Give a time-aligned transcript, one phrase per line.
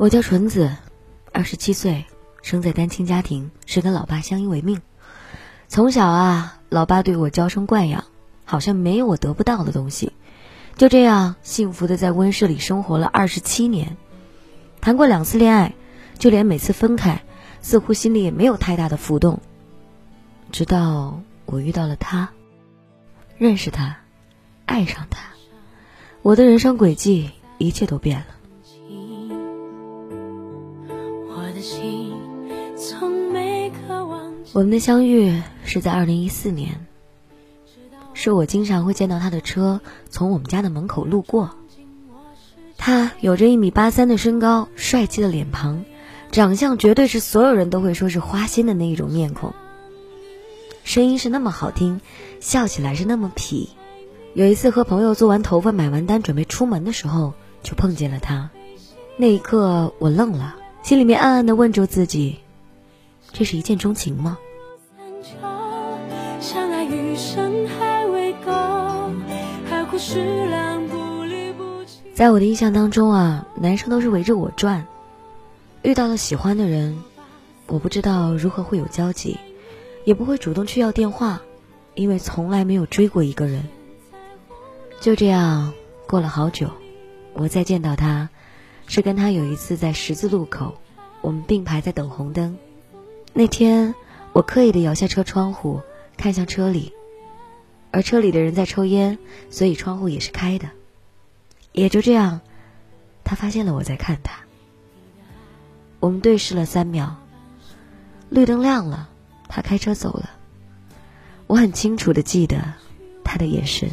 [0.00, 0.74] 我叫纯子，
[1.30, 2.06] 二十七岁，
[2.40, 4.80] 生在单亲家庭，是跟老爸相依为命。
[5.68, 8.04] 从小啊，老爸对我娇生惯养，
[8.46, 10.14] 好像没有我得不到的东西。
[10.74, 13.98] 就这样幸福的在温室里生活了二十七年，
[14.80, 15.74] 谈过两次恋爱，
[16.18, 17.22] 就连每次分开，
[17.60, 19.42] 似乎心里也没有太大的浮动。
[20.50, 22.30] 直到我遇到了他，
[23.36, 23.98] 认识他，
[24.64, 25.20] 爱上他，
[26.22, 28.39] 我的人生轨迹一切都变了。
[34.52, 36.84] 我们的相遇是在二零一四年，
[38.14, 41.50] 是我经常会见到他的车从我们家的门口路过。
[42.76, 45.84] 他有着一米八三的身高，帅气的脸庞，
[46.32, 49.54] 长相绝对是所有人都会说是花心的那一种面孔。
[50.82, 52.00] 声音是那么好听，
[52.40, 53.68] 笑起来是那么痞。
[54.34, 58.50] 有一次和朋友做完头发、买完单，准备出门的时候，就碰见了他。
[59.16, 60.56] 那一刻，我愣了。
[60.82, 62.38] 心里面暗暗的问着自己：
[63.32, 64.38] 这是一见钟情吗？
[72.14, 74.86] 在我的印象当中啊，男生都是围着我转。
[75.82, 77.02] 遇到了喜欢的人，
[77.66, 79.38] 我不知道如何会有交集，
[80.04, 81.40] 也不会主动去要电话，
[81.94, 83.66] 因为从来没有追过一个人。
[85.00, 85.72] 就这样
[86.06, 86.68] 过了好久，
[87.32, 88.28] 我再见到他。
[88.86, 90.74] 是跟他有一次在十字路口，
[91.20, 92.58] 我们并排在等红灯。
[93.32, 93.94] 那天
[94.32, 95.80] 我刻意的摇下车窗户，
[96.16, 96.92] 看向车里，
[97.90, 99.18] 而车里的人在抽烟，
[99.50, 100.68] 所以窗户也是开的。
[101.72, 102.40] 也就这样，
[103.24, 104.40] 他发现了我在看他。
[106.00, 107.16] 我们对视了三秒，
[108.28, 109.08] 绿灯亮了，
[109.48, 110.30] 他开车走了。
[111.46, 112.74] 我很清楚的记得，
[113.22, 113.90] 他的眼神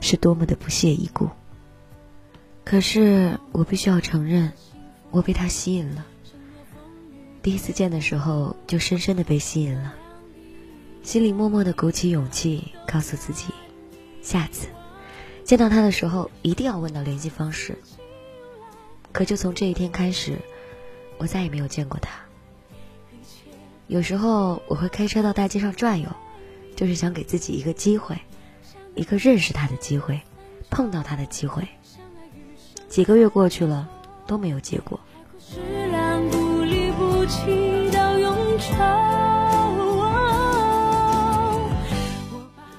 [0.00, 1.28] 是多么的不屑一顾。
[2.64, 4.52] 可是我必须要承认，
[5.10, 6.06] 我被他吸引了。
[7.42, 9.92] 第一次见的时候就深深的被吸引了，
[11.02, 13.46] 心里默默的鼓起勇气，告诉自己，
[14.22, 14.68] 下次
[15.42, 17.76] 见到他的时候一定要问到联系方式。
[19.10, 20.38] 可就从这一天开始，
[21.18, 22.12] 我再也没有见过他。
[23.88, 26.08] 有时候我会开车到大街上转悠，
[26.76, 28.16] 就是想给自己一个机会，
[28.94, 30.20] 一个认识他的机会，
[30.70, 31.66] 碰到他的机会。
[32.88, 33.90] 几个月过去了，
[34.28, 35.00] 都没有结果。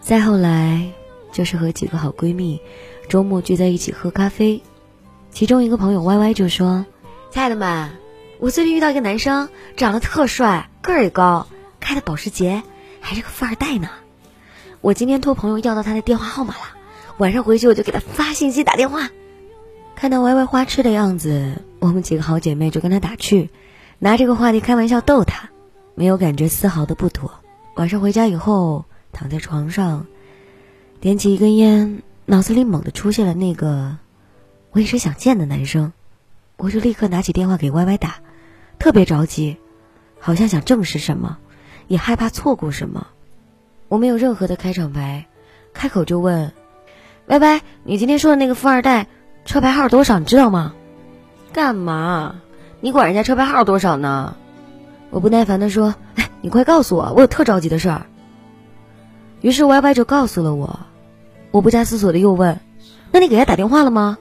[0.00, 0.92] 再后来，
[1.32, 2.60] 就是和几个好闺蜜
[3.08, 4.62] 周末聚在一起喝咖啡，
[5.32, 6.84] 其中一个朋友 Y Y 就说
[7.32, 7.90] ：“亲爱的们，
[8.38, 11.46] 我最近遇到一个男生，长得特帅，个儿也高，
[11.80, 12.62] 开的保时捷，
[13.00, 13.88] 还是个富二代呢。
[14.82, 16.60] 我今天托朋友要到他的电话号码了，
[17.16, 19.08] 晚上回去我就给他发信息打电话。”
[19.96, 23.48] 看到歪歪花痴的样子，我们几个好姐妹就跟他打趣，
[24.04, 25.48] 拿这个话题开玩笑逗他，
[25.94, 27.40] 没有感觉丝毫的不妥。
[27.74, 28.84] 晚上回家以后，
[29.14, 30.06] 躺在床上，
[31.00, 33.96] 点起一根烟，脑子里猛地出现了那个
[34.72, 35.94] 我一直想见的男生，
[36.58, 38.16] 我就立刻拿起电话给歪歪打，
[38.78, 39.56] 特别着急，
[40.20, 41.38] 好像想证实什么，
[41.88, 43.06] 也害怕错过什么。
[43.88, 45.24] 我没有任何的开场白，
[45.72, 46.52] 开口就问
[47.28, 49.06] ：“歪歪，你今天说的那个富二代？”
[49.46, 50.74] 车牌号多少你知道吗？
[51.54, 52.42] 干嘛？
[52.84, 54.36] 你管人家车牌号多少呢？
[55.08, 58.04] 我不耐烦的说：“哎，你快告诉我，我有特着急的事儿。”
[59.40, 60.80] 于是 Y Y 就告诉了我。
[61.50, 62.60] 我不加思索的又问
[63.10, 64.18] ：“那你给他打电话了吗？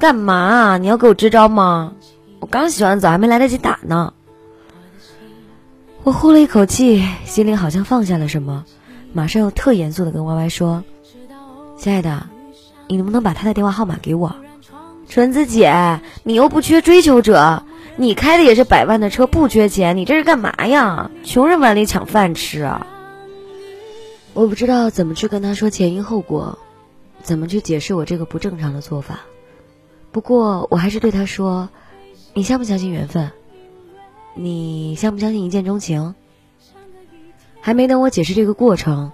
[0.00, 0.78] 干嘛？
[0.78, 1.92] 你要给我支招吗？
[2.40, 4.14] 我刚洗完澡，还没来得及打呢。”
[6.02, 8.64] 我呼了一口气，心里好像放下了什么，
[9.12, 10.82] 马上又特严肃的跟 Y Y 说
[11.76, 12.26] ：“亲爱的，
[12.88, 14.34] 你能不能把他的电话号码给我？”
[15.06, 17.62] 纯子姐，你又不缺追求者，
[17.98, 21.10] 你开的也是百万的车，不缺钱，你这是干嘛呀？
[21.24, 22.86] 穷人碗里抢饭吃啊！
[24.34, 26.58] 我不知道怎么去跟他说前因后果，
[27.22, 29.20] 怎么去解释我这个不正常的做法。
[30.12, 31.70] 不过我还是对他说
[32.34, 33.30] ：“你相不相信缘分？
[34.34, 36.14] 你相不相信一见钟情？”
[37.62, 39.10] 还没等我解释这个过程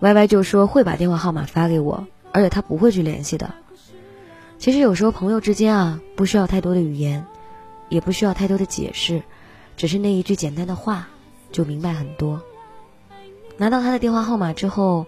[0.00, 3.54] 歪歪就说会把电话号码发给我，而且他不会去联系的。
[4.58, 7.26] 其实有时候朋友之间啊，不需要太多的语言，
[7.88, 9.22] 也不需要太多的解释，
[9.76, 11.08] 只是那一句简单的话，
[11.52, 12.42] 就明白很多。
[13.56, 15.06] 拿到他的电话号码之后，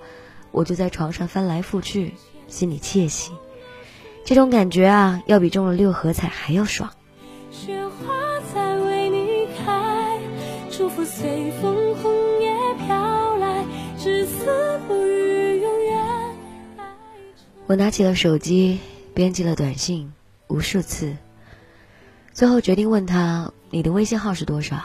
[0.51, 2.15] 我就在床上翻来覆去，
[2.47, 3.33] 心里窃喜。
[4.25, 6.91] 这种感觉啊，要比中了六合彩还要爽。
[7.51, 8.15] 雪花
[8.55, 10.19] 在为你开，
[10.71, 12.53] 祝福随风红叶
[12.87, 13.65] 飘来，
[13.99, 15.99] 至死不渝永远。
[17.67, 18.79] 我拿起了手机。
[19.15, 20.13] 编辑了短信
[20.47, 21.17] 无数次，
[22.33, 24.77] 最后决定问他：“你的微信号是多少？”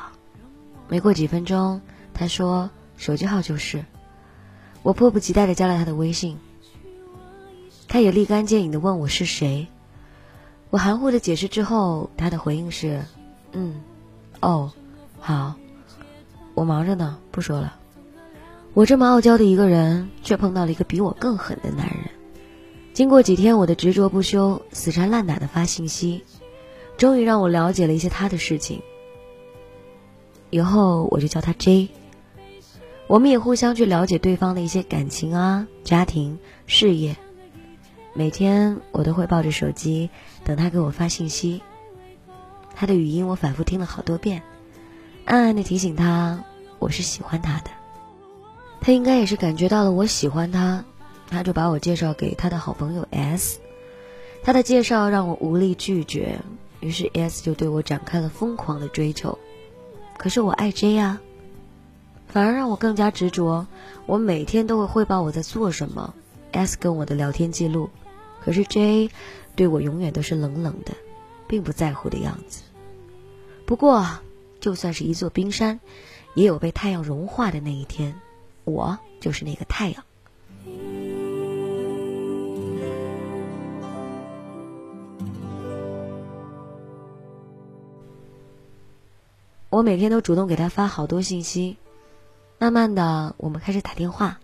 [0.89, 1.81] 没过几分钟，
[2.13, 3.85] 他说：“手机号就是。”
[4.83, 6.37] 我迫不及待的加了他的微信。
[7.87, 9.67] 他也立竿见影的问我是谁。
[10.71, 13.03] 我含糊的解释之后，他的回应是
[13.53, 13.81] ：“嗯，
[14.41, 14.71] 哦，
[15.19, 15.53] 好，
[16.55, 17.75] 我忙着呢，不说了。”
[18.73, 22.09] 我这么傲娇的一个人，却碰到了一个比我更狠的男人。
[22.91, 26.23] 经过几天我的执着不休、死缠烂打的发信息，
[27.03, 28.81] 终于让我了解了一些他的事情。
[30.51, 31.89] 以后我就叫他 J。
[33.07, 37.17] 我们也互相去了解对方的一些感情啊、家庭、事业。
[38.13, 40.11] 每天我都会抱着手机
[40.45, 41.61] 等他给我发信息。
[42.73, 44.41] 他的语音我反复听了好多遍，
[45.25, 46.45] 暗暗的提醒他
[46.79, 47.71] 我是喜欢他的。
[48.79, 50.85] 他应该也是感觉到了我喜欢他，
[51.29, 53.59] 他就把我介绍给他的好朋友 S。
[54.41, 56.39] 他的介绍让我无力拒绝，
[56.83, 59.39] 于是 S 就对我展开了疯狂的追求。
[60.17, 61.21] 可是我爱 J 啊，
[62.27, 63.65] 反而让我更加执着。
[64.05, 66.13] 我每天都会汇报我在做什么
[66.51, 67.89] ，S 跟我的聊天记录。
[68.43, 69.09] 可是 J
[69.55, 70.91] 对我永远都是冷冷的，
[71.47, 72.63] 并不在乎的样子。
[73.65, 74.05] 不过，
[74.59, 75.79] 就算是一座冰山，
[76.33, 78.13] 也有被太阳融化的那一天。
[78.65, 80.03] 我就是那个太阳。
[89.73, 91.77] 我每天都主动给他发好多信息，
[92.59, 94.37] 慢慢的，我们开始打电话，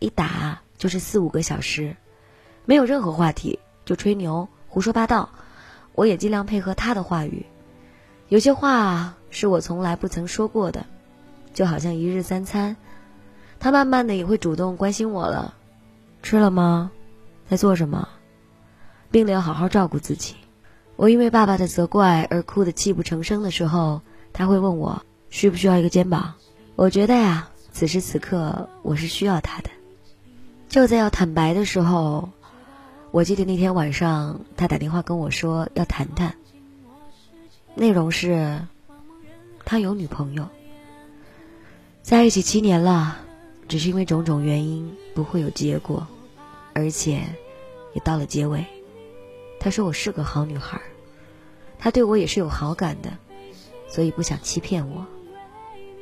[0.00, 1.96] 一打就是四五个小时，
[2.64, 5.28] 没有任何话题，就吹牛、胡说八道。
[5.94, 7.46] 我也尽量配合他的话语，
[8.28, 10.84] 有些话是我从来不曾说过的，
[11.52, 12.76] 就好像一日三餐。
[13.60, 15.54] 他慢慢的也会主动关心我了，
[16.20, 16.90] 吃了吗？
[17.48, 18.08] 在做什么？
[19.12, 20.34] 病了要好好照顾自己。
[20.96, 24.02] 我因为爸爸的责怪而哭得泣不成声的时候，
[24.34, 26.34] 他会问我需不需要一个肩膀。
[26.76, 29.70] 我觉得呀，此时此刻我是需要他的。
[30.68, 32.28] 就在要坦白的时候，
[33.12, 36.34] 我记得那天晚上他打电话跟我说要谈谈。
[37.74, 38.60] 内容是，
[39.64, 40.48] 他有女朋友，
[42.02, 43.18] 在一起七年了。
[43.66, 46.06] 只是因为种种原因不会有结果，
[46.74, 47.22] 而且
[47.94, 48.62] 也到了结尾。
[49.58, 50.78] 他说我是个好女孩，
[51.78, 53.16] 他对我也是有好感的，
[53.88, 55.06] 所以不想欺骗我，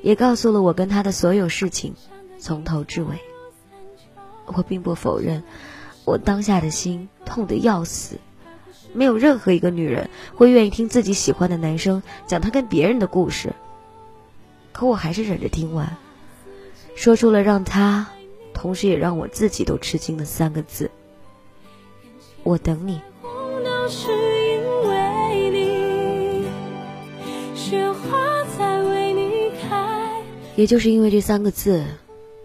[0.02, 1.94] 也告诉了我跟他的所有事情，
[2.38, 3.18] 从头至尾。
[4.46, 5.44] 我并不否认，
[6.04, 8.18] 我当下的心痛得要死，
[8.92, 13.54] 没有任何一个女人会愿意听自己喜欢的男生讲他跟别人的故事，
[14.72, 15.96] 可我还是忍着听完。
[16.94, 18.08] 说出了让他，
[18.52, 20.90] 同时也让我自己都吃惊的三个字
[22.42, 23.00] ：“我等你。”
[30.54, 31.84] 也就是因为这三个字，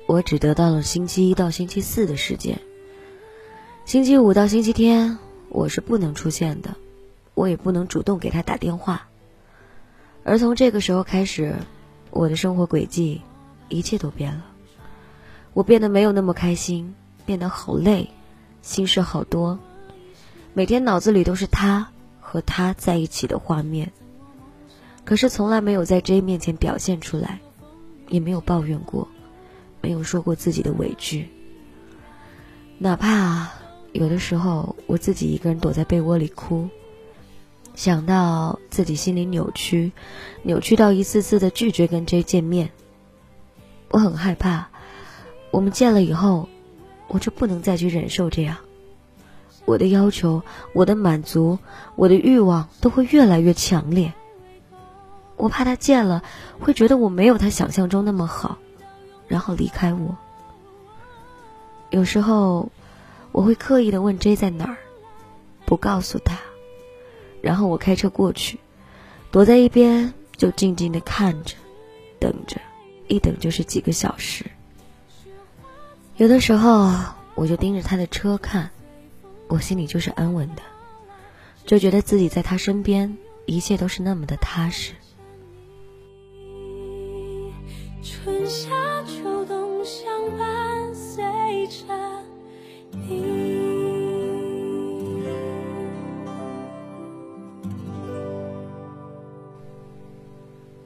[0.06, 2.60] 我只得到了星期一到星期四的时间。
[3.86, 5.18] 星期五到星期天，
[5.50, 6.76] 我是不能出现的，
[7.34, 9.08] 我也不能主动给他打电话。
[10.24, 11.56] 而从这个时候开始，
[12.10, 13.22] 我的生活轨迹。
[13.70, 14.46] 一切都变了，
[15.52, 16.96] 我变得没有那么开心，
[17.26, 18.10] 变得好累，
[18.62, 19.60] 心事好多，
[20.54, 23.92] 每天脑子里都是他和他在一起的画面，
[25.04, 27.42] 可是从来没有在 J 面前表现出来，
[28.10, 29.08] 也没有抱怨过，
[29.82, 31.28] 没有说过自己的委屈，
[32.78, 33.50] 哪怕
[33.92, 36.70] 有的时候我自己一个人躲在被窝里哭，
[37.76, 39.92] 想到自己心里扭曲，
[40.44, 42.72] 扭曲到一次次的拒绝跟 J 见面。
[43.90, 44.68] 我很害怕，
[45.52, 46.50] 我们见了以后，
[47.08, 48.58] 我就不能再去忍受这样。
[49.66, 51.60] 我的要求、我的满足、
[51.96, 54.14] 我的欲望都会越来越强烈。
[55.38, 56.24] 我怕他见了
[56.60, 58.58] 会觉得我没有他想象中那么好，
[59.28, 60.18] 然后离开我。
[61.90, 62.70] 有时候，
[63.32, 64.78] 我会刻意的问 J 在哪儿，
[65.66, 66.38] 不告诉他，
[67.42, 68.60] 然后我开车过去，
[69.32, 71.56] 躲在一边就静静的看着，
[72.20, 72.60] 等着。
[73.10, 74.46] 一等就是几个小时，
[76.18, 76.92] 有的时候
[77.36, 78.70] 我就盯着他的车看，
[79.48, 80.62] 我心里就是安稳的，
[81.66, 84.92] 就觉得自己在他身边，一切都是那么的踏实。
[88.10, 91.22] 春夏秋冬相伴随
[91.68, 91.84] 着
[92.92, 93.26] 你。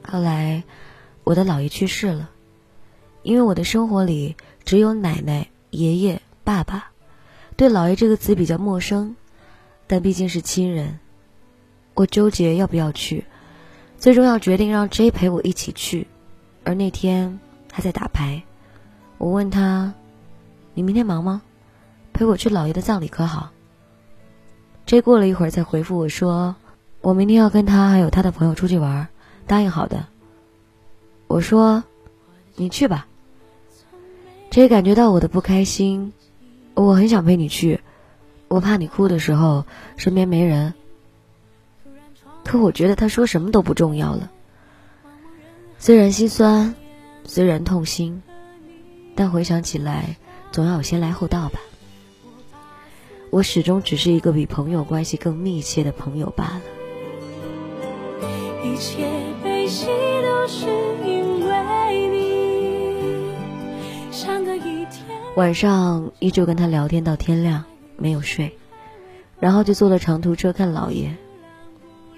[0.02, 0.64] 后来。
[1.24, 2.30] 我的姥爷去世了，
[3.22, 6.90] 因为我的生活里只有奶奶、爷爷、爸爸，
[7.56, 9.14] 对“姥爷”这个词比较陌生，
[9.86, 10.98] 但毕竟是亲人。
[11.94, 13.24] 我纠结要不要去，
[13.98, 16.08] 最终要决定让 J 陪我一起去。
[16.64, 17.38] 而那天
[17.68, 18.42] 他在打牌，
[19.18, 19.92] 我问他
[20.74, 21.42] ：“你明天忙吗？
[22.12, 23.50] 陪我去姥爷的葬礼可好
[24.84, 26.54] 这过了一会儿才回复我说
[27.00, 29.08] ：“我明天要跟他还有他的朋友出去玩，
[29.46, 30.06] 答应好的。”
[31.26, 31.82] 我说
[32.56, 33.06] ：“你去吧。
[34.50, 36.12] ”J 感觉到我的不开心，
[36.74, 37.80] 我很想陪你去，
[38.48, 39.64] 我怕你哭的时候
[39.96, 40.74] 身边没人。
[42.44, 44.30] 可我觉得他说什么都不重要了。
[45.84, 46.76] 虽然心酸，
[47.24, 48.22] 虽然痛心，
[49.16, 50.16] 但回想起来，
[50.52, 51.58] 总要有先来后到吧。
[53.30, 56.60] 我始终只是一个比朋友关系更密切的朋友罢了。
[58.62, 59.08] 一切
[59.42, 60.66] 悲喜都是
[61.04, 62.22] 因为你。
[65.34, 67.64] 晚上依旧跟他聊天到天亮，
[67.96, 68.56] 没有睡，
[69.40, 71.16] 然后就坐了长途车看姥爷。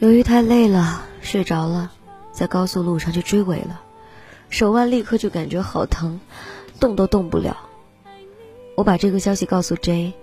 [0.01, 1.93] 由于太累了，睡着了，
[2.35, 3.81] 在高速路上就追尾了，
[4.51, 6.21] 手腕立刻就感觉好疼，
[6.81, 7.57] 动都动不了。
[8.77, 10.15] 我把这个消息告诉 J，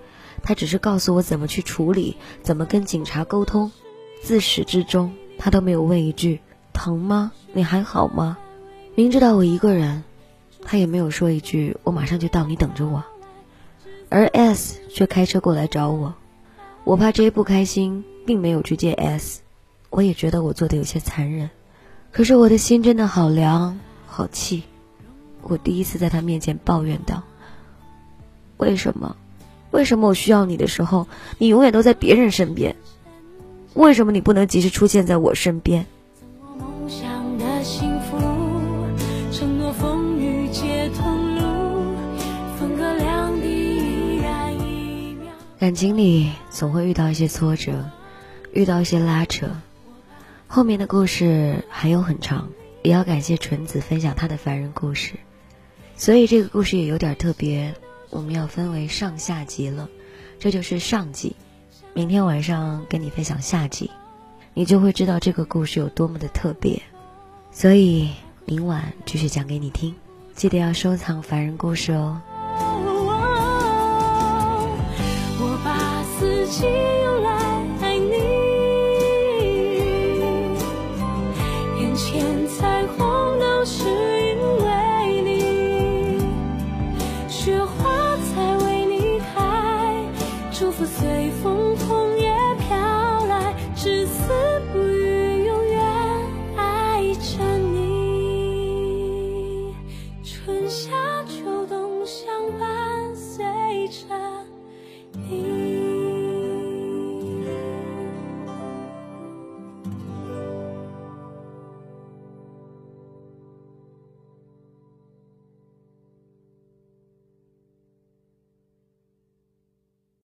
[0.44, 3.72] 他只是告诉我怎么去处理，怎么跟警察沟通。
[4.22, 6.42] 自始至终，他都没有问一句
[6.74, 7.32] “疼吗？
[7.54, 8.38] 你还好吗？”
[8.94, 10.04] 明知道我一个人，
[10.64, 13.04] 他也没有说一句“我马上就到，你等着我”。
[14.10, 16.14] 而 S 却开车过来找我，
[16.84, 19.42] 我怕 J 不开心，并没有去接 S。
[19.90, 21.50] 我也觉得我做的有些残忍，
[22.12, 24.64] 可是我的心真的好凉，好气。
[25.44, 27.24] 我第一次在他面前抱怨道
[28.58, 29.16] ：“为什么？
[29.72, 32.76] 为什么我需要你的时候，你永远都在别人身边？
[33.74, 35.86] 为什么你不能及时出现在我身边？”
[45.58, 47.86] 感情里总会遇到一些挫折，
[48.52, 49.48] 遇到一些拉扯。
[50.54, 52.50] 后面的故事还有很长，
[52.84, 55.14] 也要感谢纯子分享她的凡人故事，
[55.96, 57.74] 所以这个故事也有点特别。
[58.10, 59.88] 我们要分为上下集了，
[60.40, 61.38] 这就是上集。
[61.94, 63.90] 明天晚上跟你分享下集，
[64.54, 66.82] 你就会知道这个故事有多么的特别。
[67.54, 68.10] 所以
[68.44, 69.96] 明晚继续讲给你听，
[70.36, 72.22] 记得要收藏凡人故事哦。